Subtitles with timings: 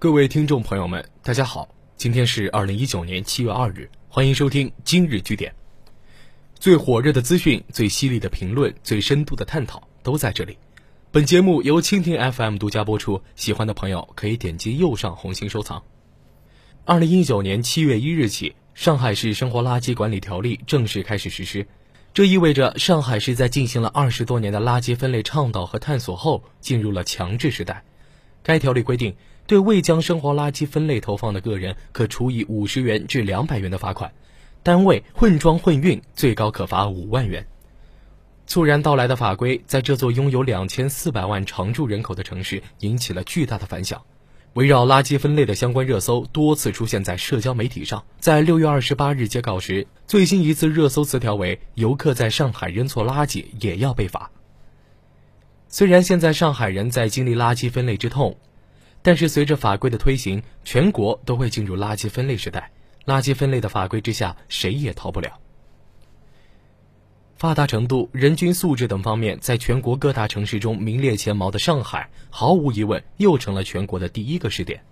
[0.00, 5.52] 各位听众朋友们，大家好，今天是二零一九年七月二日，欢迎收听今日据点。
[6.54, 10.56] 最火热的资讯、最犀利的评论、最深度的探讨都在这里。
[11.10, 15.82] 本节目由蜻蜓 FM 独家播出，喜欢的朋友可以点击右上红心收藏。
[16.84, 21.66] 二零一九年七月一日起，上海市生活垃圾管理条例正式开始实施，
[22.14, 27.82] 这意味着上海市在进行了二十多年的垃圾分类倡导和探索后，进入了强制时代。
[28.48, 29.14] 该条例规定。
[29.46, 34.10] 对未将生活垃圾分类投放的个人，可处以五十元至两百元的罚款；
[34.62, 37.46] 单位混装混运，最高可罚五万元。
[38.46, 44.02] 猝然到来的法规，在这座拥有两千四百万常住人口的城市引起了巨大的反响。
[44.54, 48.02] 围绕垃圾分类的相关热搜多次出现在社交媒体上。
[48.18, 54.30] 在六月二十八日截稿时，最新一次热搜词条为“游客在上海扔错垃圾也要被罚”。
[55.78, 58.36] 虽然现在上海人在经历垃圾分类之痛。
[59.00, 62.72] 但是，随着法规的推行，全国都会进入垃圾分类时代。
[63.06, 65.38] 垃圾分类的法规之下，谁也逃不了。
[67.36, 74.82] 发达程度、人均素质等方面，在全国各大城市中名列前茅的上海，毫无疑问又成了全国的第一个试点。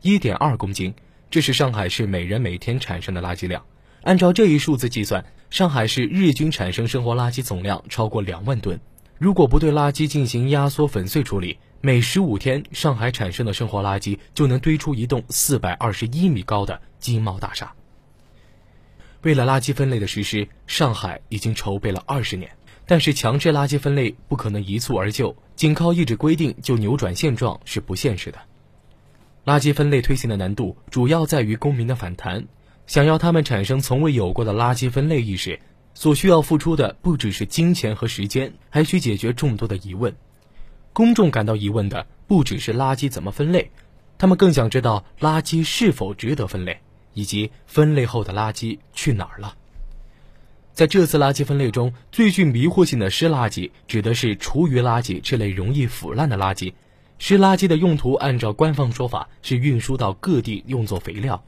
[0.00, 0.94] 一点二公斤，
[1.28, 3.64] 这是上海市每人每天产生的垃圾量。
[4.02, 8.78] 按照这一数字计算，上海市日均产生生活垃圾总量超过两万吨。
[9.22, 17.72] 如果不对垃圾进行压缩粉碎处理，每十五天，上海产生的生活垃圾就能堆出一栋四百二十一米高的金茂大厦。
[19.20, 22.50] 为了垃圾分类的实施，上海已经筹备了二十年。
[22.84, 28.40] 但是，强制垃圾分类不可能一蹴而就，仅靠一纸规定就扭转现状是不现实的。
[29.44, 32.44] 垃圾分类推行的难度主要在于公民的反弹。
[32.88, 35.60] 想要他们产生从未有过的垃圾分类意识，
[35.94, 40.14] 所需要付出的不只是金钱和时间，还需解决众多的疑问。
[40.92, 43.70] 公众感到疑问的不只是垃圾怎么分类，
[44.18, 46.80] 他们更想知道垃圾是否值得分类，
[47.14, 49.56] 以及分类后的垃圾去哪儿了。
[50.72, 56.72] 在这次垃圾分类中，最具迷惑性的湿垃圾指的是厨余垃圾这类容易腐烂的垃圾。
[57.18, 61.44] 湿垃圾的用途按照官方说法是运输到各地用作肥料。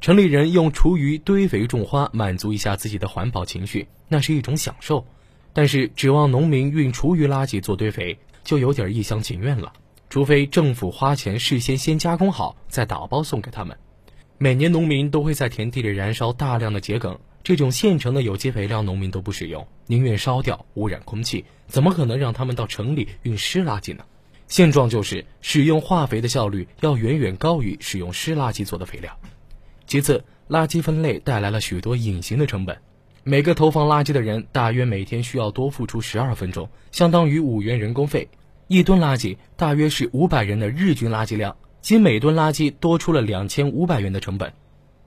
[0.00, 5.06] 城里人用厨余堆肥种花，满足一下自己的环保情绪，那是一种享受。
[5.52, 8.18] 但是指望农民运厨余垃圾做堆肥。
[8.42, 9.74] 就有点一厢情愿了，
[10.08, 13.76] 除非政府花钱事先先加工好，再打包送给他们。
[14.38, 24.02] 每年农民都会在田地里燃烧大量的秸秆，这种现成的有机肥料农民都不使用，宁愿烧掉，污染空气，怎么可能让他们到城里运湿垃圾呢？
[24.48, 29.14] 现状就是使用化肥的效率要远远高于使用湿垃圾做的肥料。
[29.90, 32.78] 其次，垃圾分类带来了许多隐形的成本。
[33.24, 38.28] 每个投放垃圾的人大约每天需要多付出十二分钟，相当于五元人工费。
[38.68, 44.52] 一吨垃圾大约是五百人的日均垃圾量，即每吨垃圾多出了两千五百元的成本。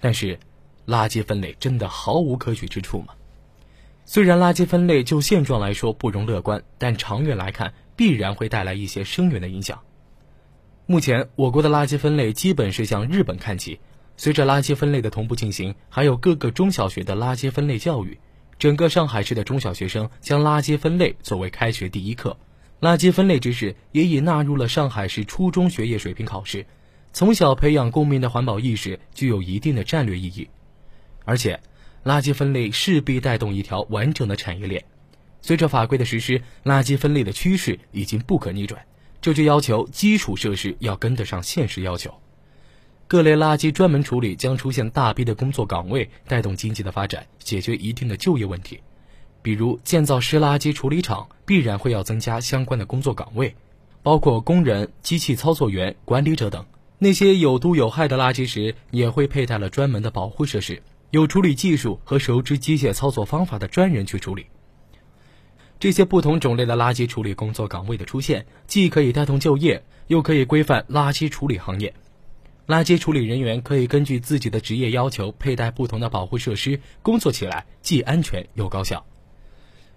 [0.00, 0.36] 但是，
[0.84, 3.14] 垃圾分类真的毫无可取之处吗？
[4.04, 9.78] 虽然垃圾分类就现状来说不容乐观，但长远来看必然会带来一些深远的影响。
[10.86, 13.78] 目前，我国的垃圾分类基本是向日本看齐。
[14.22, 18.16] 随着垃圾分类的同步进行，还有各个中小学的垃圾分类教育，
[18.56, 22.38] 整个上海市的中小学生将垃圾分类作为开学第一课，
[22.80, 26.64] 垃圾分类知识也已纳入了上海市初中学业水平考试。
[27.12, 30.48] 从小培养公民的环保意识，具有一定的战略意义。
[31.24, 31.58] 而且，
[32.04, 34.84] 垃圾分类势必带动一条完整的产业链。
[35.40, 38.86] 随着法规的实施，垃圾分类的趋势已经不可逆转，
[39.20, 42.21] 这就要求基础设施要跟得上现实要求。
[43.06, 48.80] 各类垃圾专门处理将出现大批的工作岗位，带动经济的发展，解决一定的就业问题。
[49.42, 53.54] 比如建造湿垃圾处理厂，必然会要增加相关的工作岗位，
[54.02, 56.64] 包括工人、机器操作员、管理者等。
[56.98, 64.46] 那些有毒有害的垃圾时，也会佩戴了专门的保护设施，有处理技术和熟知机械操作方法的专人去处理。
[65.80, 71.92] 这些不同种类的垃圾处理工作岗位的出现，既可以带动就业，又可以规范垃圾处理行业。
[72.66, 79.04] 垃圾处理人员可以根据自己的职业要求佩戴不同的保护设施，工作起来既安全又高效。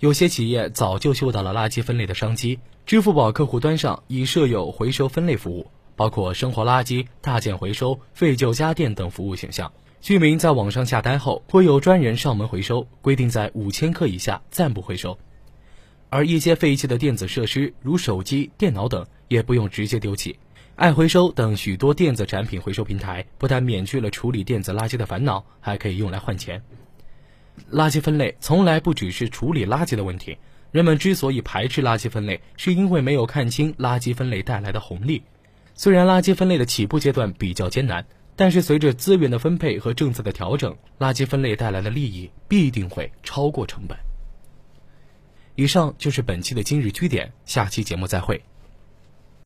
[0.00, 9.72] 有些企业早就嗅到了垃圾分类的商机，支付宝客户端上已设有回收分类服务，包括生活垃圾、大件回收、废旧家电等服务选项。
[10.00, 15.18] 居民在网上下单后，会有专人上门回收，规定在五千克以下暂不回收。
[16.10, 20.38] 而一些废弃的电子设施，如手机、电脑等，也不用直接丢弃。
[20.78, 26.62] 爱回收等许多电子产品回收平台，不但免去了处理电子垃圾的烦恼，还可以用来换钱。
[27.72, 30.38] 垃圾分类从来不只是处理垃圾的问题，
[30.70, 35.24] 人们之所以排斥垃圾分类，是因为没有看清垃圾分类带来的红利。
[35.74, 43.98] 虽然垃圾分类的起步阶段比较艰难，但是随着资源的分配和政策的调整，垃圾分类带来的利益必定会超过成本。
[45.56, 48.40] 以上就是本期的今日居点，下期节目再会。